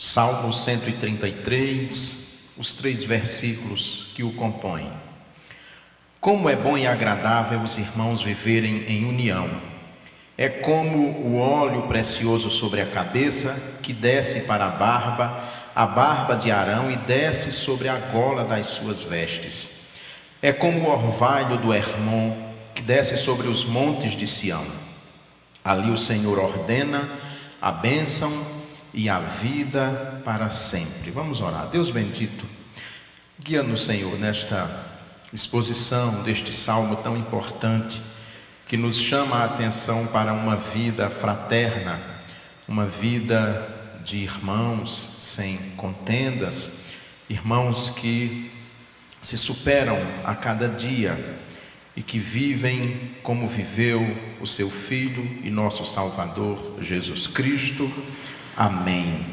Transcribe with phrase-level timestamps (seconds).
[0.00, 4.88] Salmo 133, os três versículos que o compõem.
[6.20, 9.50] Como é bom e agradável os irmãos viverem em união.
[10.36, 15.42] É como o óleo precioso sobre a cabeça, que desce para a barba,
[15.74, 19.68] a barba de Arão, e desce sobre a gola das suas vestes.
[20.40, 22.36] É como o orvalho do Hermon,
[22.72, 24.64] que desce sobre os montes de Sião.
[25.64, 27.10] Ali o Senhor ordena
[27.60, 28.57] a bênção
[28.92, 31.10] e a vida para sempre.
[31.10, 31.68] Vamos orar.
[31.68, 32.44] Deus bendito,
[33.40, 34.86] guia-nos, Senhor, nesta
[35.32, 38.00] exposição deste salmo tão importante
[38.66, 42.00] que nos chama a atenção para uma vida fraterna,
[42.66, 46.70] uma vida de irmãos sem contendas,
[47.28, 48.50] irmãos que
[49.20, 51.38] se superam a cada dia
[51.96, 57.90] e que vivem como viveu o seu Filho e nosso Salvador Jesus Cristo.
[58.58, 59.24] Amém.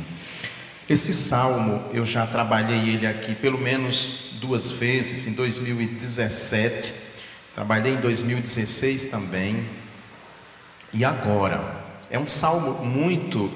[0.88, 6.94] Esse salmo eu já trabalhei ele aqui pelo menos duas vezes, em 2017,
[7.56, 9.68] trabalhei em 2016 também,
[10.94, 11.84] e agora.
[12.12, 13.52] É um salmo muito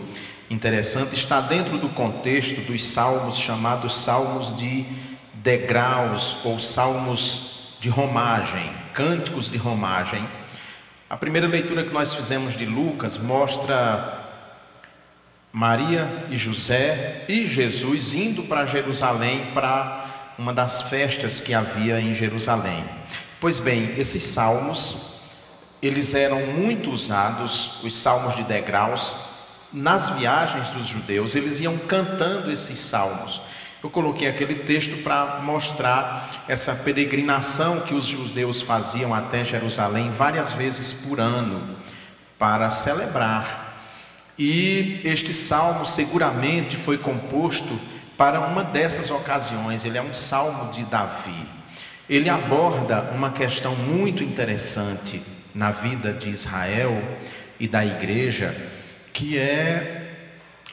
[0.49, 4.87] interessante, está dentro do contexto dos salmos chamados salmos de
[5.35, 10.27] degraus ou salmos de romagem, cânticos de romagem.
[11.07, 14.18] A primeira leitura que nós fizemos de Lucas mostra
[15.51, 22.13] Maria e José e Jesus indo para Jerusalém para uma das festas que havia em
[22.13, 22.85] Jerusalém.
[23.41, 25.19] Pois bem, esses salmos,
[25.81, 29.17] eles eram muito usados, os salmos de degraus,
[29.71, 33.41] nas viagens dos judeus, eles iam cantando esses salmos.
[33.81, 40.51] Eu coloquei aquele texto para mostrar essa peregrinação que os judeus faziam até Jerusalém várias
[40.51, 41.77] vezes por ano
[42.37, 43.68] para celebrar
[44.39, 47.77] e este salmo seguramente foi composto
[48.17, 49.83] para uma dessas ocasiões.
[49.83, 51.45] Ele é um salmo de Davi.
[52.09, 55.21] Ele aborda uma questão muito interessante
[55.53, 57.03] na vida de Israel
[57.59, 58.55] e da igreja,
[59.11, 60.15] que é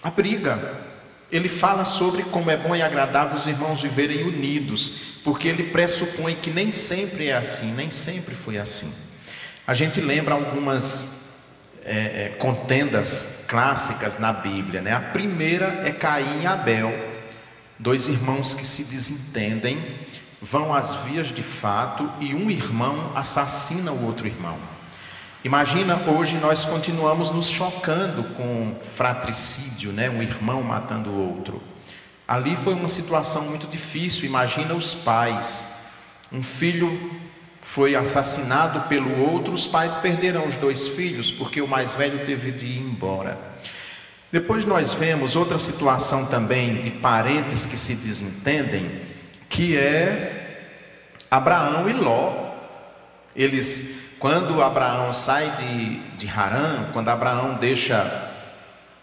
[0.00, 0.86] a briga.
[1.30, 6.36] Ele fala sobre como é bom e agradável os irmãos viverem unidos, porque ele pressupõe
[6.36, 8.94] que nem sempre é assim, nem sempre foi assim.
[9.66, 11.25] A gente lembra algumas
[11.86, 14.82] é, é, contendas clássicas na Bíblia.
[14.82, 14.92] Né?
[14.92, 16.92] A primeira é Caim e Abel,
[17.78, 19.80] dois irmãos que se desentendem,
[20.42, 24.58] vão às vias de fato e um irmão assassina o outro irmão.
[25.44, 30.10] Imagina, hoje nós continuamos nos chocando com fratricídio, né?
[30.10, 31.62] um irmão matando o outro.
[32.26, 34.26] Ali foi uma situação muito difícil.
[34.26, 35.68] Imagina os pais,
[36.32, 37.12] um filho
[37.66, 42.52] foi assassinado pelo outro, os pais perderam os dois filhos, porque o mais velho teve
[42.52, 43.36] de ir embora.
[44.32, 49.02] Depois nós vemos outra situação também de parentes que se desentendem,
[49.48, 50.62] que é
[51.30, 52.54] Abraão e Ló.
[53.34, 58.30] Eles, quando Abraão sai de, de Harã, quando Abraão deixa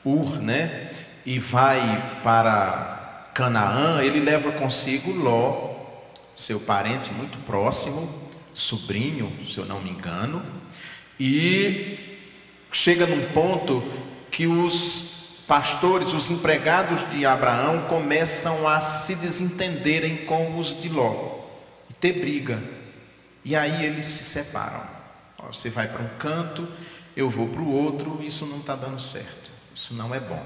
[0.04, 0.90] Ur, né,
[1.26, 5.76] e vai para Canaã, ele leva consigo Ló,
[6.36, 8.23] seu parente muito próximo,
[8.54, 10.44] sobrinho, se eu não me engano,
[11.20, 11.98] e
[12.72, 13.84] chega num ponto
[14.32, 21.40] que os pastores, os empregados de Abraão começam a se desentenderem com os de Ló
[21.90, 22.64] e ter briga.
[23.46, 24.88] E aí eles se separam.
[25.52, 26.68] Você vai para um canto,
[27.16, 30.44] eu vou para o outro, isso não está dando certo, isso não é bom.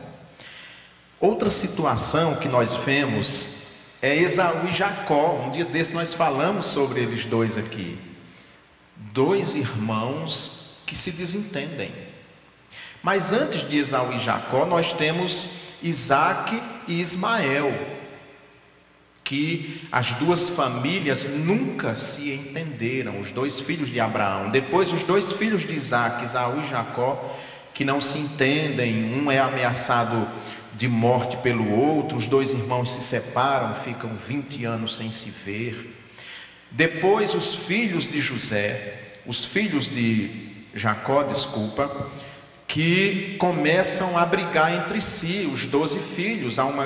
[1.20, 3.57] Outra situação que nós vemos
[4.02, 5.44] é Esaú e Jacó.
[5.46, 7.98] Um dia desse nós falamos sobre eles dois aqui.
[8.96, 11.92] Dois irmãos que se desentendem.
[13.02, 15.50] Mas antes de Esaú e Jacó, nós temos
[15.82, 17.74] Isaac e Ismael,
[19.24, 24.50] que as duas famílias nunca se entenderam, os dois filhos de Abraão.
[24.50, 27.38] Depois, os dois filhos de Isaac, Esaú e Jacó,
[27.74, 30.28] que não se entendem, um é ameaçado
[30.78, 35.96] de morte pelo outro, os dois irmãos se separam, ficam 20 anos sem se ver.
[36.70, 42.08] Depois, os filhos de José, os filhos de Jacó, desculpa,
[42.68, 46.86] que começam a brigar entre si, os doze filhos, há uma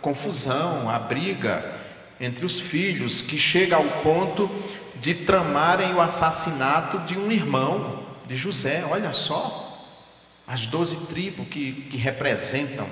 [0.00, 1.74] confusão, a briga
[2.20, 4.48] entre os filhos, que chega ao ponto
[5.00, 9.90] de tramarem o assassinato de um irmão de José, olha só,
[10.46, 12.86] as doze tribos que, que representam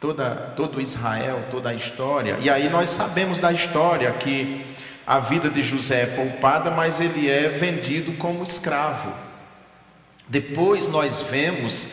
[0.00, 2.38] toda, todo Israel, toda a história.
[2.40, 4.64] E aí nós sabemos da história que
[5.06, 9.12] a vida de José é poupada, mas ele é vendido como escravo.
[10.28, 11.86] Depois nós vemos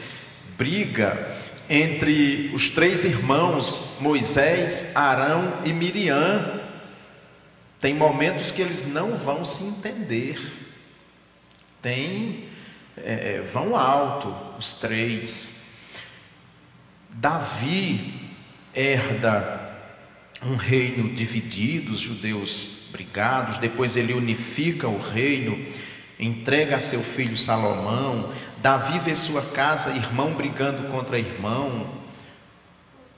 [0.57, 1.31] briga
[1.69, 6.61] entre os três irmãos, Moisés, Arão e Miriam.
[7.79, 10.39] Tem momentos que eles não vão se entender.
[11.81, 12.45] Tem,
[12.97, 15.62] é, vão alto os três.
[17.13, 18.13] Davi
[18.73, 19.61] herda
[20.43, 25.57] um reino dividido, os judeus brigados, depois ele unifica o reino,
[26.19, 28.29] entrega a seu filho Salomão,
[28.61, 32.01] Davi vê sua casa, irmão brigando contra irmão,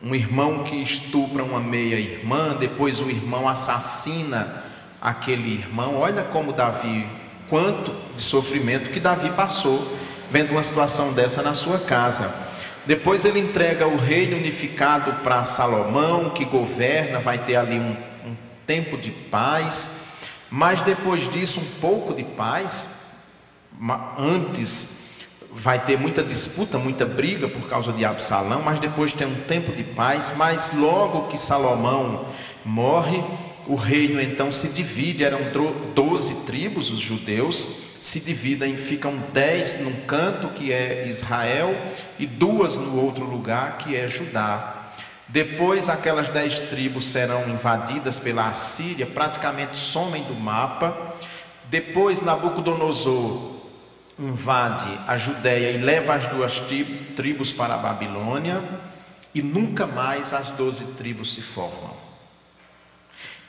[0.01, 4.63] um irmão que estupra uma meia-irmã, depois o irmão assassina
[5.01, 5.95] aquele irmão.
[5.95, 7.07] Olha como Davi,
[7.49, 9.97] quanto de sofrimento que Davi passou
[10.29, 12.44] vendo uma situação dessa na sua casa.
[12.85, 18.35] Depois ele entrega o reino unificado para Salomão, que governa, vai ter ali um, um
[18.65, 20.01] tempo de paz,
[20.49, 22.87] mas depois disso, um pouco de paz,
[24.17, 24.95] antes
[25.51, 29.71] vai ter muita disputa, muita briga por causa de Absalão, mas depois tem um tempo
[29.71, 30.33] de paz.
[30.35, 32.27] Mas logo que Salomão
[32.63, 33.23] morre,
[33.65, 35.23] o reino então se divide.
[35.23, 35.39] Eram
[35.95, 37.67] doze tribos, os judeus,
[38.05, 41.75] se dividem, ficam dez num canto que é Israel
[42.19, 44.91] e duas no outro lugar que é Judá.
[45.27, 51.15] Depois aquelas dez tribos serão invadidas pela Assíria, praticamente somem do mapa.
[51.67, 53.55] Depois Nabucodonosor
[54.19, 56.61] invade a Judéia e leva as duas
[57.15, 58.63] tribos para a Babilônia,
[59.33, 61.95] e nunca mais as doze tribos se formam.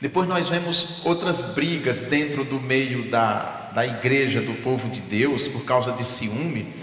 [0.01, 5.47] Depois nós vemos outras brigas dentro do meio da, da igreja do povo de Deus,
[5.47, 6.73] por causa de ciúme,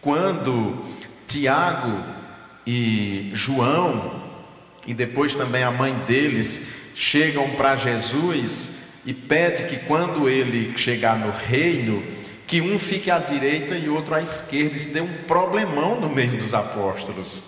[0.00, 0.84] quando
[1.26, 2.02] Tiago
[2.66, 4.22] e João,
[4.86, 6.60] e depois também a mãe deles,
[6.94, 8.70] chegam para Jesus
[9.04, 12.02] e pede que quando ele chegar no reino,
[12.46, 14.76] que um fique à direita e outro à esquerda.
[14.76, 17.44] Isso deu um problemão no meio dos apóstolos.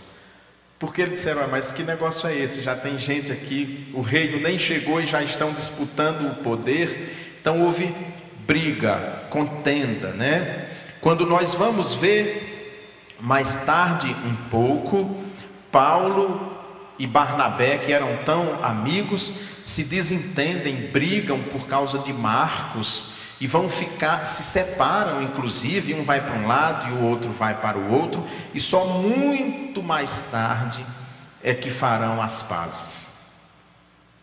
[0.78, 2.62] Porque eles disseram, ah, mas que negócio é esse?
[2.62, 7.36] Já tem gente aqui, o reino nem chegou e já estão disputando o poder.
[7.40, 7.92] Então houve
[8.48, 10.70] briga, contenda, né?
[11.02, 15.22] Quando nós vamos ver mais tarde um pouco,
[15.70, 16.56] Paulo
[16.98, 23.68] e Barnabé, que eram tão amigos, se desentendem, brigam por causa de Marcos e vão
[23.68, 27.92] ficar, se separam, inclusive, um vai para um lado e o outro vai para o
[27.92, 30.84] outro, e só muito mais tarde
[31.44, 33.08] é que farão as pazes.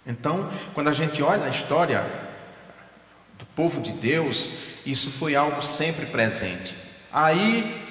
[0.05, 2.24] Então, quando a gente olha a história
[3.37, 4.51] do povo de Deus,
[4.85, 6.75] isso foi algo sempre presente.
[7.11, 7.81] Aí,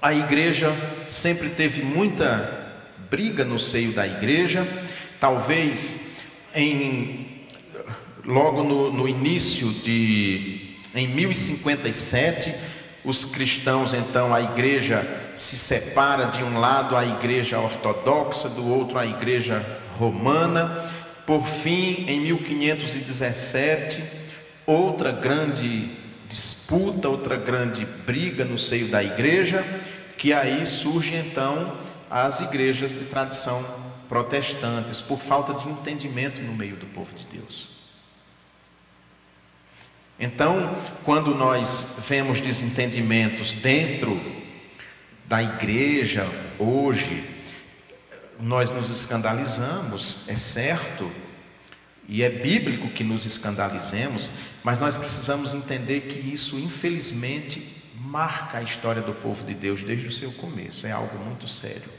[0.00, 0.72] a igreja
[1.06, 2.64] sempre teve muita
[3.10, 4.66] briga no seio da igreja,
[5.20, 6.00] talvez
[6.54, 7.46] em
[8.24, 12.54] logo no, no início de, em 1057,
[13.04, 15.06] os cristãos, então, a igreja
[15.36, 19.64] se separa de um lado a igreja ortodoxa, do outro a igreja
[19.98, 20.90] romana.
[21.26, 24.02] Por fim, em 1517,
[24.66, 25.90] outra grande
[26.28, 29.64] disputa, outra grande briga no seio da igreja,
[30.16, 31.76] que aí surge então
[32.10, 33.64] as igrejas de tradição
[34.08, 37.68] protestantes, por falta de entendimento no meio do povo de Deus.
[40.18, 44.20] Então, quando nós vemos desentendimentos dentro
[45.26, 46.26] da igreja
[46.58, 47.28] hoje,
[48.38, 51.10] nós nos escandalizamos, é certo,
[52.08, 54.30] e é bíblico que nos escandalizemos,
[54.62, 60.06] mas nós precisamos entender que isso, infelizmente, marca a história do povo de Deus desde
[60.06, 61.90] o seu começo, é algo muito sério.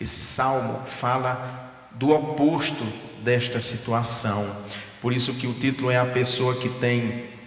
[0.00, 2.84] Esse salmo fala do oposto
[3.24, 4.64] desta situação,
[5.00, 7.38] por isso que o título é A Pessoa que Tem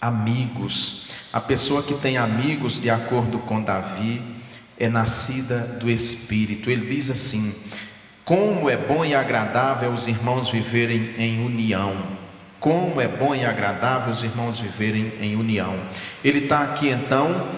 [0.00, 1.08] amigos.
[1.32, 4.22] A pessoa que tem amigos, de acordo com Davi,
[4.78, 6.70] é nascida do Espírito.
[6.70, 7.54] Ele diz assim:
[8.28, 11.96] Como é bom e agradável os irmãos viverem em união.
[12.60, 15.80] Como é bom e agradável os irmãos viverem em união.
[16.22, 17.48] Ele está aqui então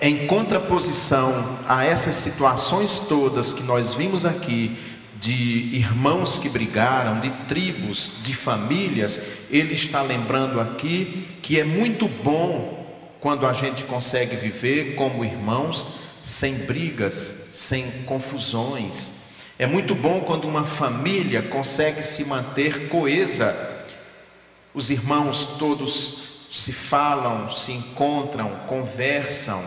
[0.00, 4.78] em contraposição a essas situações todas que nós vimos aqui,
[5.18, 12.08] de irmãos que brigaram, de tribos, de famílias, ele está lembrando aqui que é muito
[12.08, 15.86] bom quando a gente consegue viver como irmãos,
[16.22, 19.17] sem brigas, sem confusões.
[19.58, 23.84] É muito bom quando uma família consegue se manter coesa.
[24.72, 29.62] Os irmãos todos se falam, se encontram, conversam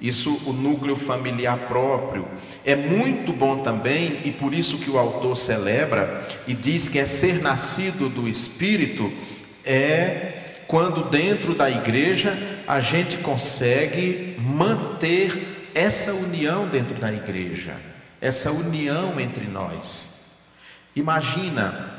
[0.00, 2.26] isso, o núcleo familiar próprio.
[2.64, 7.06] É muito bom também, e por isso que o autor celebra e diz que é
[7.06, 9.12] ser nascido do Espírito,
[9.64, 17.74] é quando dentro da igreja a gente consegue manter essa união dentro da igreja,
[18.24, 20.30] essa união entre nós.
[20.96, 21.92] Imagina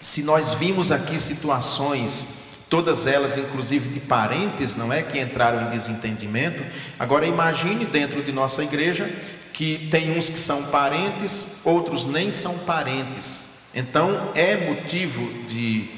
[0.00, 2.26] se nós vimos aqui situações,
[2.68, 6.60] todas elas inclusive de parentes, não é, que entraram em desentendimento.
[6.98, 9.08] Agora imagine dentro de nossa igreja
[9.52, 13.44] que tem uns que são parentes, outros nem são parentes.
[13.72, 15.88] Então é motivo de,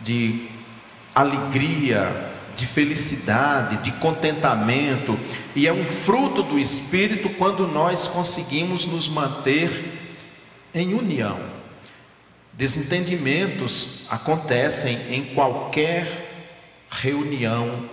[0.00, 0.48] de
[1.14, 2.31] alegria,
[2.62, 5.18] de felicidade, de contentamento,
[5.52, 10.14] e é um fruto do Espírito quando nós conseguimos nos manter
[10.72, 11.40] em união.
[12.52, 16.54] Desentendimentos acontecem em qualquer
[16.88, 17.90] reunião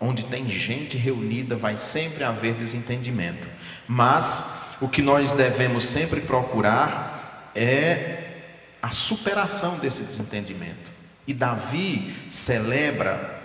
[0.00, 3.46] onde tem gente reunida, vai sempre haver desentendimento.
[3.86, 4.44] Mas
[4.80, 8.40] o que nós devemos sempre procurar é
[8.82, 10.93] a superação desse desentendimento.
[11.26, 13.42] E Davi celebra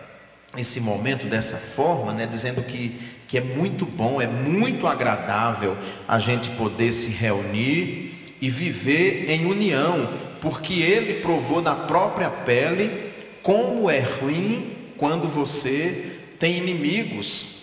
[0.57, 6.17] esse momento dessa forma, né, dizendo que, que é muito bom, é muito agradável a
[6.17, 10.09] gente poder se reunir e viver em união,
[10.41, 17.59] porque ele provou na própria pele como é ruim quando você tem inimigos.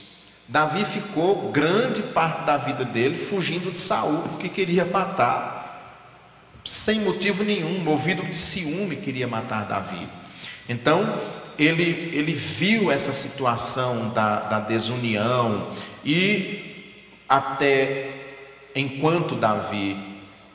[0.48, 5.65] Davi ficou grande parte da vida dele fugindo de Saul, porque queria matar
[6.66, 10.08] sem motivo nenhum, movido de ciúme, queria matar Davi.
[10.68, 11.18] Então,
[11.58, 15.70] ele, ele viu essa situação da, da desunião
[16.04, 16.92] e
[17.28, 18.10] até
[18.74, 19.96] enquanto Davi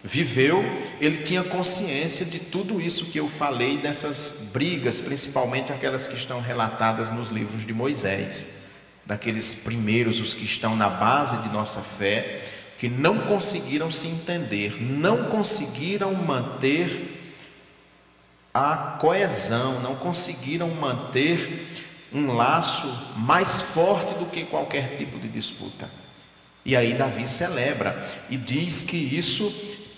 [0.04, 0.64] viveu,
[1.00, 6.42] ele tinha consciência de tudo isso que eu falei, dessas brigas, principalmente aquelas que estão
[6.42, 8.64] relatadas nos livros de Moisés,
[9.06, 12.42] daqueles primeiros, os que estão na base de nossa fé,
[12.82, 17.32] que não conseguiram se entender, não conseguiram manter
[18.52, 21.68] a coesão, não conseguiram manter
[22.12, 25.88] um laço mais forte do que qualquer tipo de disputa.
[26.66, 29.54] E aí Davi celebra e diz que isso,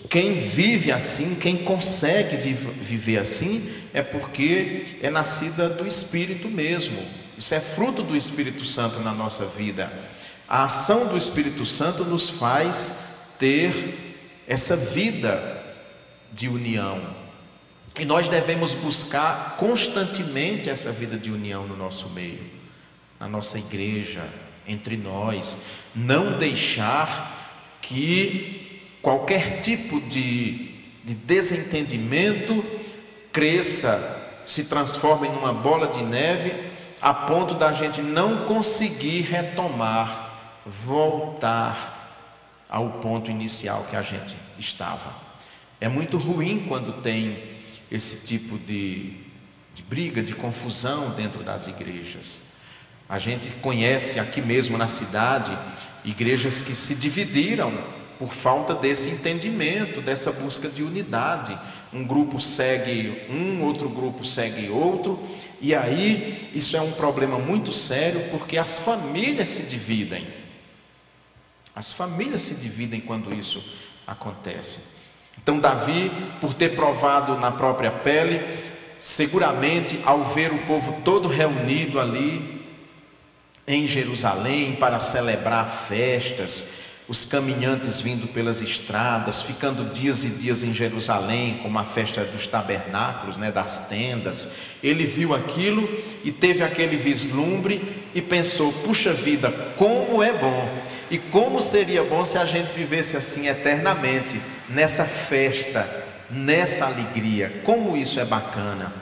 [0.10, 7.02] quem vive assim, quem consegue viver assim, é porque é nascida do Espírito mesmo.
[7.38, 9.90] Isso é fruto do Espírito Santo na nossa vida.
[10.54, 12.94] A ação do Espírito Santo nos faz
[13.40, 15.66] ter essa vida
[16.32, 17.02] de união.
[17.98, 22.52] E nós devemos buscar constantemente essa vida de união no nosso meio,
[23.20, 24.30] na nossa igreja,
[24.68, 25.58] entre nós.
[25.96, 30.70] Não deixar que qualquer tipo de,
[31.04, 32.64] de desentendimento
[33.32, 36.70] cresça, se transforme numa bola de neve,
[37.02, 40.23] a ponto da gente não conseguir retomar
[40.66, 42.02] voltar
[42.70, 45.14] ao ponto inicial que a gente estava.
[45.80, 47.44] É muito ruim quando tem
[47.92, 49.14] esse tipo de,
[49.76, 52.42] de briga, de confusão dentro das igrejas.
[53.08, 55.56] A gente conhece aqui mesmo na cidade
[56.04, 57.72] igrejas que se dividiram
[58.18, 61.58] por falta desse entendimento, dessa busca de unidade.
[61.92, 65.22] Um grupo segue um, outro grupo segue outro,
[65.62, 70.43] e aí isso é um problema muito sério porque as famílias se dividem.
[71.76, 73.64] As famílias se dividem quando isso
[74.06, 74.80] acontece.
[75.42, 78.42] Então, Davi, por ter provado na própria pele,
[78.98, 82.64] seguramente ao ver o povo todo reunido ali
[83.68, 86.66] em Jerusalém para celebrar festas,
[87.08, 92.48] os caminhantes vindo pelas estradas, ficando dias e dias em Jerusalém, como a festa dos
[92.48, 94.48] tabernáculos, né, das tendas.
[94.82, 95.90] Ele viu aquilo
[96.24, 100.70] e teve aquele vislumbre e pensou: puxa vida, como é bom!
[101.12, 105.88] E como seria bom se a gente vivesse assim eternamente, nessa festa,
[106.30, 107.62] nessa alegria.
[107.64, 108.94] Como isso é bacana.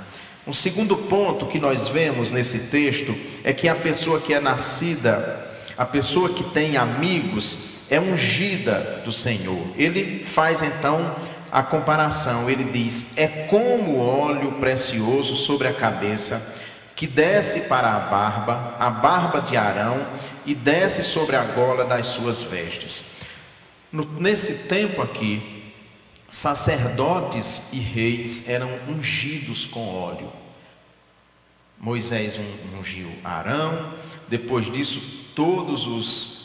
[0.46, 5.48] Um segundo ponto que nós vemos nesse texto é que a pessoa que é nascida,
[5.78, 9.68] a pessoa que tem amigos, é ungida do Senhor.
[9.78, 11.14] Ele faz então
[11.52, 16.56] a comparação, ele diz: é como óleo precioso sobre a cabeça,
[16.96, 20.08] que desce para a barba, a barba de Arão,
[20.46, 23.04] e desce sobre a gola das suas vestes.
[23.92, 25.74] No, nesse tempo aqui,
[26.30, 30.32] sacerdotes e reis eram ungidos com óleo.
[31.78, 32.40] Moisés
[32.80, 33.94] ungiu Arão,
[34.30, 35.02] depois disso,
[35.36, 36.41] todos os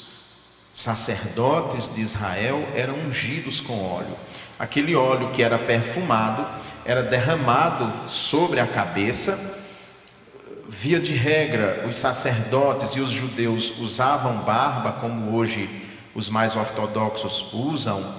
[0.76, 4.14] sacerdotes de Israel eram ungidos com óleo.
[4.58, 6.46] Aquele óleo que era perfumado
[6.84, 9.62] era derramado sobre a cabeça.
[10.68, 15.66] Via de regra, os sacerdotes e os judeus usavam barba, como hoje
[16.14, 18.14] os mais ortodoxos usam.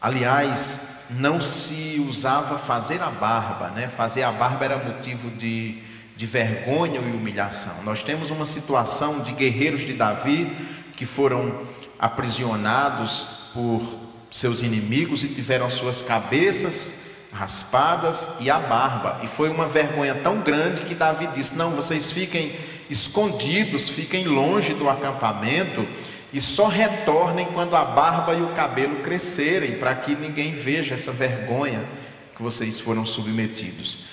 [0.00, 3.88] Aliás, não se usava fazer a barba, né?
[3.88, 5.82] Fazer a barba era motivo de,
[6.14, 7.82] de vergonha e humilhação.
[7.82, 11.66] Nós temos uma situação de guerreiros de Davi que foram
[11.98, 13.82] aprisionados por
[14.30, 16.94] seus inimigos e tiveram suas cabeças
[17.32, 19.20] raspadas e a barba.
[19.22, 22.56] E foi uma vergonha tão grande que Davi disse: Não, vocês fiquem
[22.88, 25.86] escondidos, fiquem longe do acampamento
[26.32, 31.12] e só retornem quando a barba e o cabelo crescerem, para que ninguém veja essa
[31.12, 31.84] vergonha
[32.36, 34.04] que vocês foram submetidos.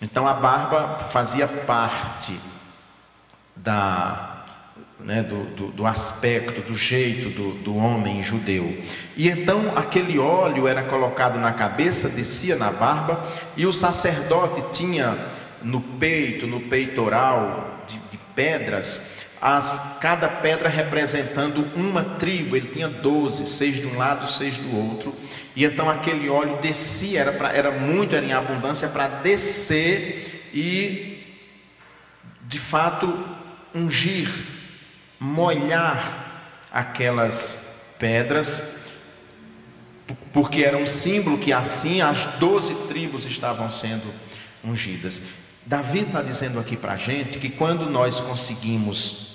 [0.00, 2.38] Então a barba fazia parte
[3.54, 4.37] da,
[5.00, 8.78] né, do, do, do, aspecto, do jeito do, do homem judeu.
[9.16, 13.24] E então aquele óleo era colocado na cabeça, descia na barba,
[13.56, 15.16] e o sacerdote tinha
[15.62, 19.00] no peito, no peitoral de, de pedras,
[19.40, 24.76] as, cada pedra representando uma tribo, ele tinha doze, seis de um lado, seis do
[24.76, 25.14] outro,
[25.54, 31.22] e então aquele óleo descia, era, pra, era muito, era em abundância para descer e,
[32.42, 33.16] de fato,
[33.72, 34.28] ungir,
[35.18, 38.62] molhar aquelas pedras,
[40.32, 44.12] porque era um símbolo que assim as doze tribos estavam sendo
[44.64, 45.22] ungidas.
[45.66, 49.28] Davi está dizendo aqui para a gente que quando nós conseguimos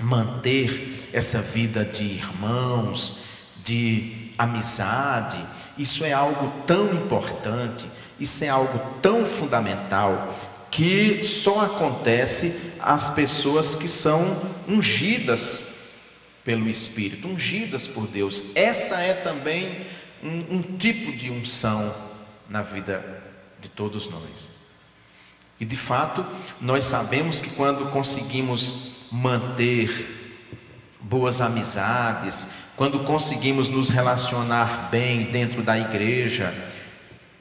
[0.00, 3.18] manter essa vida de irmãos,
[3.64, 5.38] de amizade,
[5.76, 7.86] isso é algo tão importante,
[8.18, 10.34] isso é algo tão fundamental
[10.78, 15.74] que só acontece às pessoas que são ungidas
[16.44, 18.44] pelo Espírito, ungidas por Deus.
[18.54, 19.84] Essa é também
[20.22, 21.92] um, um tipo de unção
[22.48, 23.24] na vida
[23.60, 24.52] de todos nós.
[25.58, 26.24] E de fato,
[26.60, 30.46] nós sabemos que quando conseguimos manter
[31.00, 36.54] boas amizades, quando conseguimos nos relacionar bem dentro da igreja,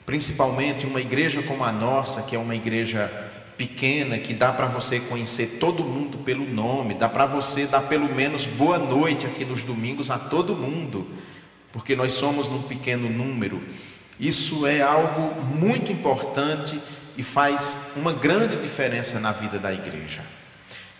[0.07, 3.26] principalmente uma igreja como a nossa, que é uma igreja
[3.57, 8.13] pequena, que dá para você conhecer todo mundo pelo nome, dá para você dar pelo
[8.13, 11.07] menos boa noite aqui nos domingos a todo mundo,
[11.71, 13.61] porque nós somos num pequeno número.
[14.19, 16.79] Isso é algo muito importante
[17.17, 20.21] e faz uma grande diferença na vida da igreja.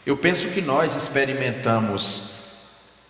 [0.05, 2.31] Eu penso que nós experimentamos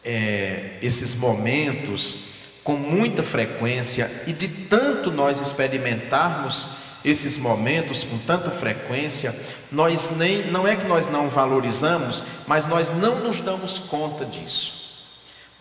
[0.04, 2.20] é, esses momentos
[2.64, 6.68] com muita frequência e de tanto nós experimentarmos
[7.04, 9.36] esses momentos com tanta frequência,
[9.72, 14.78] nós nem não é que nós não valorizamos, mas nós não nos damos conta disso.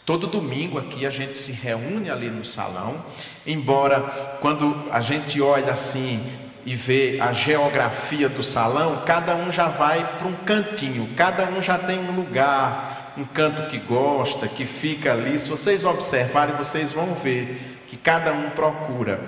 [0.05, 3.05] Todo domingo aqui a gente se reúne ali no salão,
[3.45, 6.25] embora quando a gente olha assim
[6.65, 11.61] e vê a geografia do salão, cada um já vai para um cantinho, cada um
[11.61, 15.39] já tem um lugar, um canto que gosta, que fica ali.
[15.39, 19.21] Se vocês observarem, vocês vão ver que cada um procura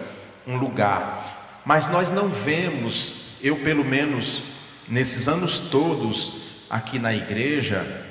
[0.47, 1.38] um lugar.
[1.69, 4.43] Mas nós não vemos, eu pelo menos
[4.89, 6.33] nesses anos todos
[6.71, 8.07] aqui na igreja,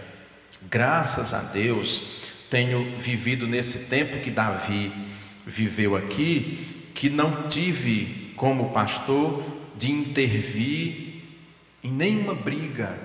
[0.69, 2.05] graças a Deus,
[2.51, 4.93] tenho vivido nesse tempo que Davi
[5.43, 9.43] viveu aqui, que não tive como pastor,
[9.75, 11.23] de intervir
[11.83, 12.95] em nenhuma briga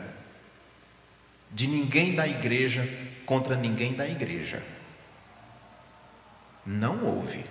[1.50, 2.86] de ninguém da igreja
[3.24, 4.62] contra ninguém da igreja.
[6.66, 7.42] Não houve.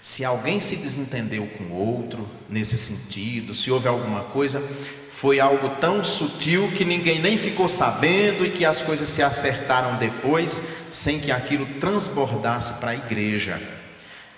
[0.00, 4.62] Se alguém se desentendeu com outro nesse sentido, se houve alguma coisa,
[5.10, 9.98] foi algo tão sutil que ninguém nem ficou sabendo e que as coisas se acertaram
[9.98, 13.60] depois, sem que aquilo transbordasse para a igreja.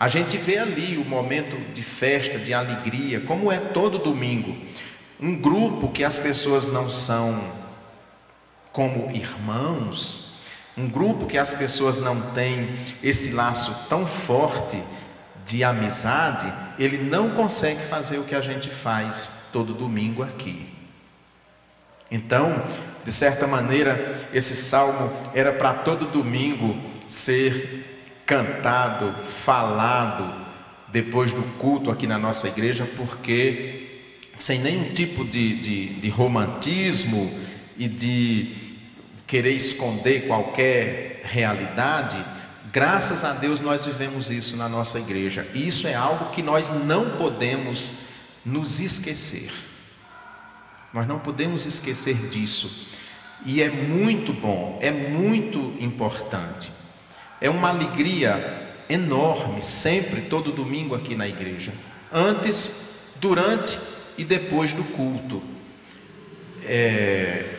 [0.00, 4.56] A gente vê ali o momento de festa, de alegria, como é todo domingo.
[5.20, 7.40] Um grupo que as pessoas não são
[8.72, 10.32] como irmãos,
[10.76, 12.70] um grupo que as pessoas não têm
[13.00, 14.82] esse laço tão forte
[15.44, 20.68] de amizade, ele não consegue fazer o que a gente faz todo domingo aqui.
[22.10, 22.62] Então,
[23.04, 26.76] de certa maneira, esse salmo era para todo domingo
[27.06, 30.42] ser cantado, falado
[30.88, 33.82] depois do culto aqui na nossa igreja, porque
[34.36, 37.32] sem nenhum tipo de, de, de romantismo
[37.76, 38.54] e de
[39.26, 42.22] querer esconder qualquer realidade,
[42.72, 45.46] graças a Deus nós vivemos isso na nossa igreja.
[45.52, 47.94] E isso é algo que nós não podemos
[48.44, 49.52] nos esquecer.
[50.92, 52.88] Nós não podemos esquecer disso.
[53.44, 56.72] E é muito bom, é muito importante.
[57.40, 61.72] É uma alegria enorme, sempre, todo domingo aqui na igreja.
[62.12, 62.72] Antes,
[63.16, 63.78] durante
[64.16, 65.42] e depois do culto.
[66.64, 67.56] É,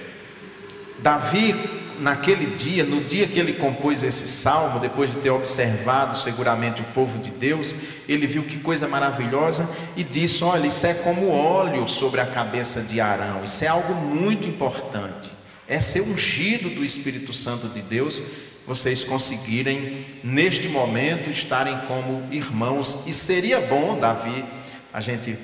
[0.99, 6.81] Davi, naquele dia, no dia que ele compôs esse salmo, depois de ter observado seguramente
[6.81, 7.75] o povo de Deus,
[8.07, 12.81] ele viu que coisa maravilhosa e disse: Olha, isso é como óleo sobre a cabeça
[12.81, 15.31] de Arão, isso é algo muito importante,
[15.67, 18.21] é ser ungido do Espírito Santo de Deus,
[18.65, 24.45] vocês conseguirem, neste momento, estarem como irmãos, e seria bom, Davi,
[24.93, 25.37] a gente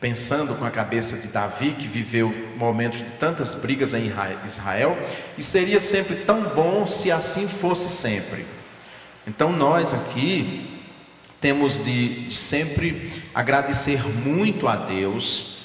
[0.00, 4.10] pensando com a cabeça de Davi, que viveu momentos de tantas brigas em
[4.44, 4.96] Israel,
[5.36, 8.46] e seria sempre tão bom se assim fosse sempre.
[9.26, 10.80] Então nós aqui
[11.38, 15.58] temos de, de sempre agradecer muito a Deus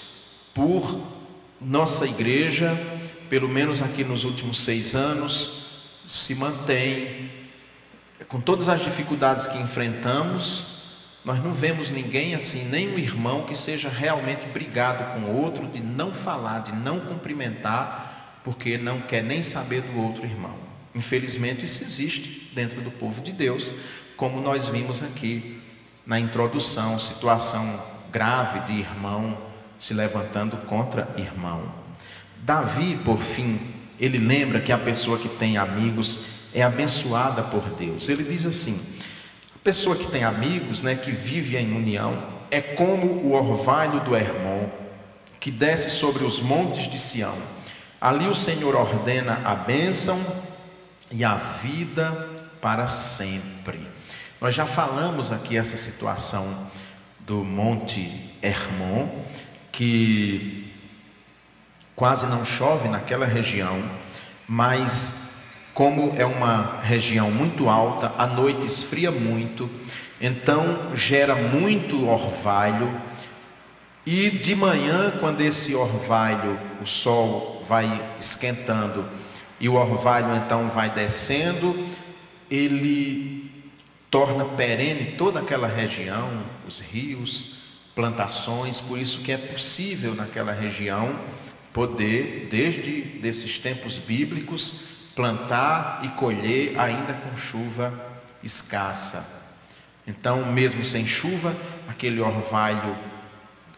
[0.53, 0.99] por
[1.59, 2.77] nossa igreja,
[3.29, 5.65] pelo menos aqui nos últimos seis anos,
[6.07, 7.31] se mantém
[8.27, 10.74] com todas as dificuldades que enfrentamos,
[11.25, 15.67] nós não vemos ninguém assim, nem um irmão que seja realmente brigado com o outro,
[15.67, 20.55] de não falar, de não cumprimentar, porque não quer nem saber do outro irmão.
[20.93, 23.71] Infelizmente, isso existe dentro do povo de Deus,
[24.15, 25.59] como nós vimos aqui
[26.05, 29.37] na introdução situação grave de irmão
[29.79, 31.73] se levantando contra irmão.
[32.43, 33.59] Davi, por fim,
[33.99, 36.21] ele lembra que a pessoa que tem amigos
[36.53, 38.07] é abençoada por Deus.
[38.07, 38.79] Ele diz assim:
[39.65, 44.69] Pessoa que tem amigos, né, que vive em união, é como o orvalho do Hermon,
[45.39, 47.35] que desce sobre os montes de Sião.
[47.99, 50.23] Ali o Senhor ordena a bênção
[51.09, 52.29] e a vida
[52.61, 53.79] para sempre.
[54.39, 56.69] Nós já falamos aqui essa situação
[57.21, 59.07] do Monte Hermon,
[59.71, 60.75] que
[61.95, 63.83] quase não chove naquela região,
[64.47, 65.24] mas
[65.75, 69.69] como é uma região muito alta, à noite esfria muito,
[70.21, 72.89] então gera muito orvalho.
[74.05, 79.05] E de manhã, quando esse orvalho, o sol vai esquentando
[79.59, 81.77] e o orvalho então vai descendo,
[82.49, 83.51] ele
[84.09, 87.57] torna perene toda aquela região, os rios,
[87.93, 91.19] plantações, por isso que é possível naquela região
[91.73, 97.93] poder, desde desses tempos bíblicos, plantar e colher ainda com chuva
[98.43, 99.43] escassa.
[100.05, 101.55] Então, mesmo sem chuva,
[101.87, 102.95] aquele orvalho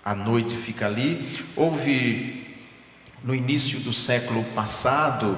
[0.04, 1.46] à noite fica ali.
[1.56, 2.58] Houve
[3.24, 5.38] no início do século passado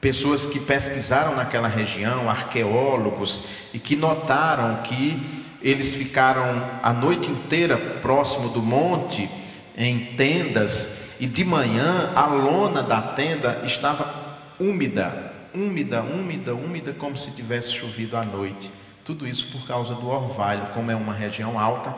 [0.00, 7.78] pessoas que pesquisaram naquela região, arqueólogos, e que notaram que eles ficaram a noite inteira
[7.78, 9.30] próximo do monte
[9.74, 14.23] em tendas e de manhã a lona da tenda estava
[14.58, 18.70] úmida, úmida, úmida, úmida, como se tivesse chovido à noite.
[19.04, 21.94] Tudo isso por causa do orvalho, como é uma região alta,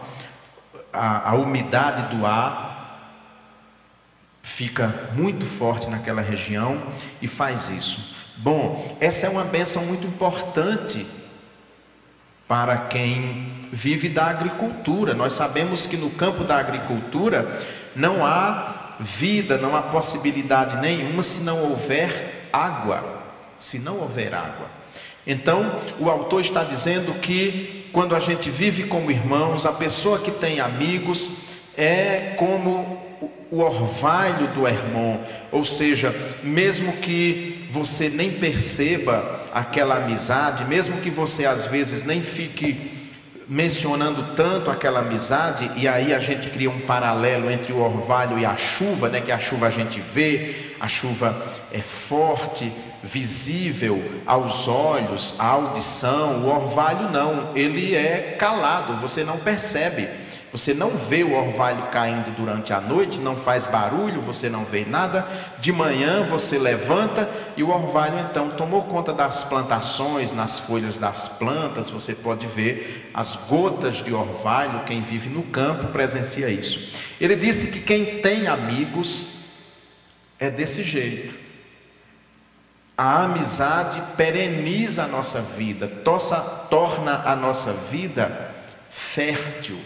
[0.92, 2.76] a, a umidade do ar
[4.42, 6.80] fica muito forte naquela região
[7.20, 8.14] e faz isso.
[8.36, 11.06] Bom, essa é uma benção muito importante
[12.46, 15.14] para quem vive da agricultura.
[15.14, 17.60] Nós sabemos que no campo da agricultura
[17.94, 23.22] não há vida, não há possibilidade nenhuma se não houver água,
[23.58, 24.70] se não houver água.
[25.26, 30.30] Então, o autor está dizendo que quando a gente vive como irmãos, a pessoa que
[30.30, 31.30] tem amigos
[31.76, 33.04] é como
[33.50, 35.20] o orvalho do irmão,
[35.52, 42.22] ou seja, mesmo que você nem perceba aquela amizade, mesmo que você às vezes nem
[42.22, 43.08] fique
[43.48, 48.44] mencionando tanto aquela amizade, e aí a gente cria um paralelo entre o orvalho e
[48.44, 51.40] a chuva, né, que a chuva a gente vê, a chuva
[51.72, 59.38] é forte, visível aos olhos, à audição, o orvalho não, ele é calado, você não
[59.38, 60.08] percebe.
[60.52, 64.86] Você não vê o orvalho caindo durante a noite, não faz barulho, você não vê
[64.86, 65.26] nada.
[65.58, 71.28] De manhã você levanta e o orvalho então tomou conta das plantações, nas folhas das
[71.28, 74.84] plantas, você pode ver as gotas de orvalho.
[74.86, 76.90] Quem vive no campo presencia isso.
[77.20, 79.35] Ele disse que quem tem amigos
[80.38, 81.34] é desse jeito.
[82.96, 86.36] A amizade pereniza a nossa vida, tossa,
[86.70, 88.54] torna a nossa vida
[88.88, 89.78] fértil.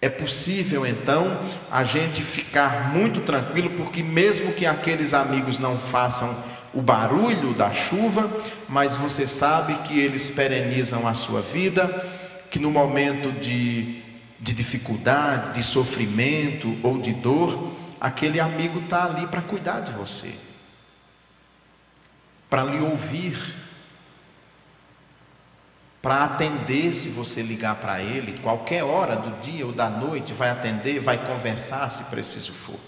[0.00, 1.38] É possível então
[1.70, 6.34] a gente ficar muito tranquilo, porque mesmo que aqueles amigos não façam
[6.72, 8.30] o barulho da chuva,
[8.68, 11.86] mas você sabe que eles perenizam a sua vida,
[12.50, 14.00] que no momento de,
[14.38, 20.34] de dificuldade, de sofrimento ou de dor, aquele amigo está ali para cuidar de você,
[22.48, 23.54] para lhe ouvir,
[26.00, 30.50] para atender se você ligar para ele, qualquer hora do dia ou da noite, vai
[30.50, 32.78] atender, vai conversar se preciso for.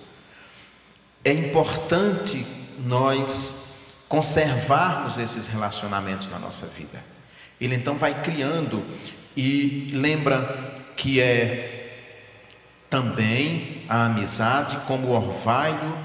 [1.25, 2.47] É importante
[2.79, 3.75] nós
[4.09, 7.05] conservarmos esses relacionamentos na nossa vida.
[7.61, 8.85] Ele então vai criando
[9.37, 11.80] e lembra que é
[12.91, 15.97] também a amizade como o orvalho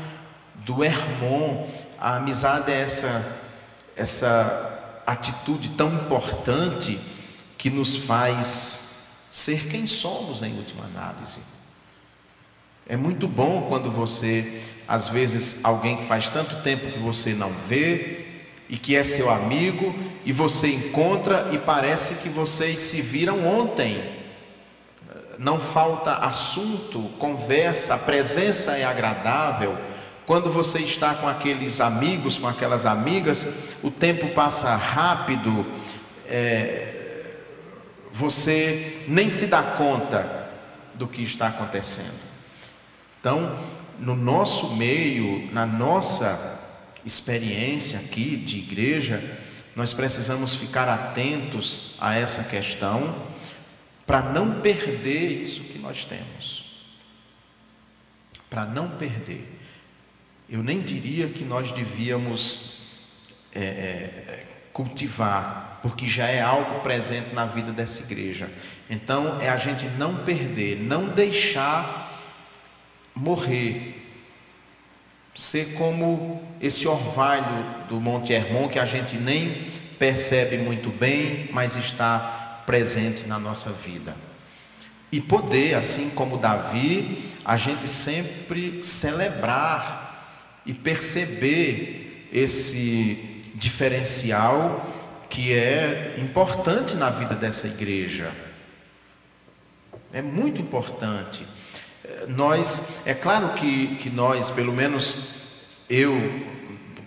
[0.57, 1.67] do Hermon.
[1.99, 3.39] A amizade é essa,
[3.97, 6.99] essa atitude tão importante
[7.57, 8.85] que nos faz
[9.31, 11.41] ser quem somos em última análise.
[12.87, 17.51] É muito bom quando você, às vezes, alguém que faz tanto tempo que você não
[17.67, 18.27] vê
[18.69, 19.93] e que é seu amigo,
[20.23, 24.24] e você encontra e parece que vocês se viram ontem.
[25.37, 29.77] Não falta assunto, conversa, a presença é agradável.
[30.25, 33.47] Quando você está com aqueles amigos, com aquelas amigas,
[33.83, 35.65] o tempo passa rápido,
[36.27, 37.35] é,
[38.11, 40.49] você nem se dá conta
[40.93, 42.19] do que está acontecendo.
[43.19, 43.57] Então,
[43.99, 46.59] no nosso meio, na nossa
[47.05, 49.21] experiência aqui de igreja,
[49.75, 53.15] nós precisamos ficar atentos a essa questão
[54.05, 56.65] para não perder isso que nós temos.
[58.49, 59.51] Para não perder.
[60.47, 62.79] Eu nem diria que nós devíamos
[63.53, 68.49] é, é, cultivar, porque já é algo presente na vida dessa igreja.
[68.89, 72.05] Então, é a gente não perder, não deixar
[73.15, 74.03] morrer.
[75.33, 81.75] Ser como esse orvalho do Monte Hermon que a gente nem percebe muito bem, mas
[81.75, 84.15] está presente na nossa vida.
[85.11, 94.85] E poder, assim como Davi, a gente sempre celebrar e perceber esse diferencial
[95.29, 98.31] que é importante na vida dessa igreja.
[100.11, 101.45] É muito importante.
[102.27, 105.17] Nós, é claro que, que nós, pelo menos
[105.89, 106.13] eu,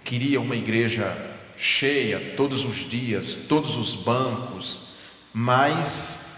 [0.04, 1.16] queria uma igreja
[1.56, 4.87] cheia todos os dias, todos os bancos,
[5.32, 6.28] mas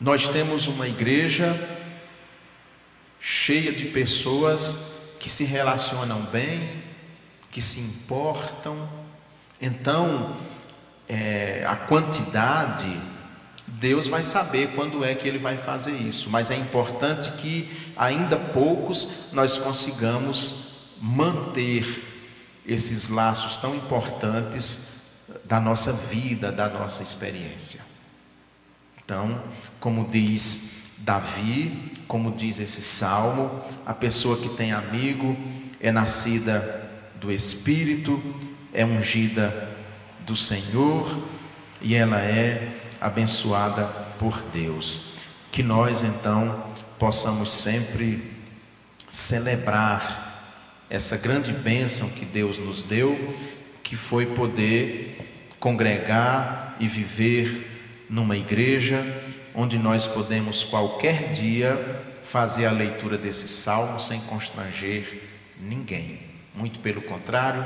[0.00, 1.54] nós temos uma igreja
[3.18, 6.82] cheia de pessoas que se relacionam bem,
[7.50, 8.88] que se importam.
[9.60, 10.36] Então,
[11.08, 13.00] é, a quantidade,
[13.66, 18.36] Deus vai saber quando é que Ele vai fazer isso, mas é importante que ainda
[18.36, 22.04] poucos nós consigamos manter
[22.66, 24.95] esses laços tão importantes
[25.46, 27.80] da nossa vida, da nossa experiência.
[29.04, 29.40] Então,
[29.78, 35.36] como diz Davi, como diz esse salmo, a pessoa que tem amigo
[35.80, 38.20] é nascida do Espírito,
[38.72, 39.70] é ungida
[40.20, 41.22] do Senhor
[41.80, 43.84] e ela é abençoada
[44.18, 45.14] por Deus.
[45.52, 46.66] Que nós então
[46.98, 48.32] possamos sempre
[49.08, 50.26] celebrar
[50.90, 53.34] essa grande bênção que Deus nos deu,
[53.82, 59.02] que foi poder congregar e viver numa igreja
[59.54, 65.22] onde nós podemos qualquer dia fazer a leitura desse salmo sem constranger
[65.58, 66.20] ninguém.
[66.54, 67.64] Muito pelo contrário,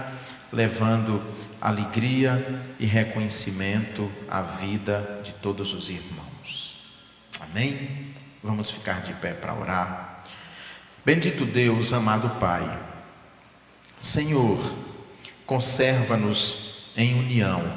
[0.52, 1.22] levando
[1.60, 6.76] alegria e reconhecimento à vida de todos os irmãos.
[7.40, 8.14] Amém?
[8.42, 10.24] Vamos ficar de pé para orar.
[11.04, 12.78] Bendito Deus, amado Pai,
[13.98, 14.58] Senhor,
[15.46, 17.72] conserva-nos em união,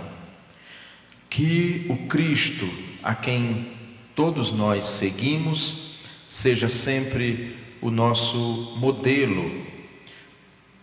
[1.29, 2.69] que o Cristo,
[3.01, 3.67] a quem
[4.15, 5.99] todos nós seguimos,
[6.29, 9.63] seja sempre o nosso modelo.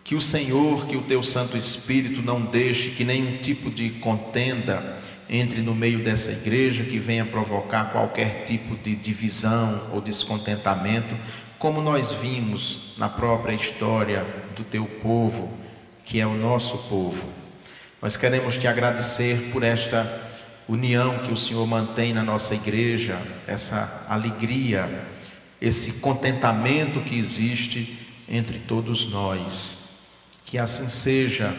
[0.02, 5.00] Que o Senhor, que o teu Santo Espírito não deixe que nenhum tipo de contenda
[5.28, 11.14] entre no meio dessa igreja que venha provocar qualquer tipo de divisão ou descontentamento,
[11.56, 15.48] como nós vimos na própria história do teu povo,
[16.04, 17.28] que é o nosso povo.
[18.02, 20.30] Nós queremos te agradecer por esta
[20.66, 25.06] união que o Senhor mantém na nossa igreja, essa alegria,
[25.60, 30.00] esse contentamento que existe entre todos nós.
[30.46, 31.54] Que assim seja,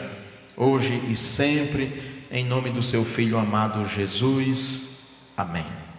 [0.58, 4.98] hoje e sempre, em nome do seu Filho amado Jesus.
[5.38, 5.91] Amém.